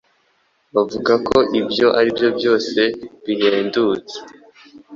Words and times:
Bavuga 0.75 1.13
ko 1.27 1.37
ibyo 1.59 1.87
aribyo 1.99 2.53
bihendutse. 3.27 4.17